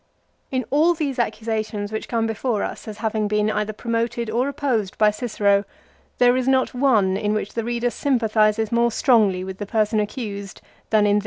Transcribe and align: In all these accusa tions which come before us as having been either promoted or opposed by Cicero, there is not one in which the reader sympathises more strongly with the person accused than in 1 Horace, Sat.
In 0.49 0.65
all 0.71 0.95
these 0.95 1.17
accusa 1.17 1.63
tions 1.63 1.91
which 1.91 2.07
come 2.09 2.25
before 2.25 2.63
us 2.63 2.87
as 2.87 2.97
having 3.05 3.27
been 3.27 3.51
either 3.51 3.71
promoted 3.71 4.31
or 4.31 4.49
opposed 4.49 4.97
by 4.97 5.11
Cicero, 5.11 5.63
there 6.17 6.35
is 6.35 6.47
not 6.47 6.73
one 6.73 7.15
in 7.17 7.35
which 7.35 7.53
the 7.53 7.63
reader 7.63 7.91
sympathises 7.91 8.71
more 8.71 8.91
strongly 8.91 9.43
with 9.43 9.59
the 9.59 9.67
person 9.67 9.99
accused 9.99 10.59
than 10.89 11.01
in 11.01 11.07
1 11.07 11.11
Horace, 11.13 11.17
Sat. 11.19 11.19